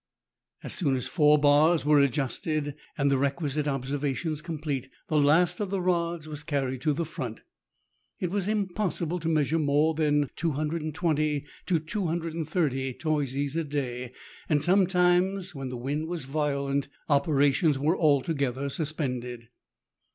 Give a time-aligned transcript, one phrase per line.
[0.63, 5.69] As soon as four bars were adjusted, and the requisite observations complete, the last of
[5.69, 7.43] the rods was carried to the front.
[8.19, 14.11] It was impossible to measure more than 220 to 230 toises a day,
[14.49, 19.49] and sometimes, when the wind was violent, operations were altogether suspended.